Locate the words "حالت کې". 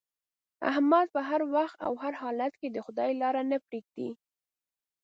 2.21-2.67